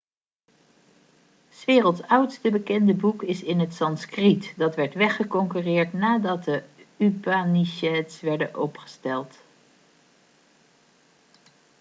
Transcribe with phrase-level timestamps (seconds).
[1.49, 6.63] s werelds oudste bekende boek is in het sanskriet dat werd weggeconcurreerd nadat de
[6.97, 9.37] upanishads werden opgesteld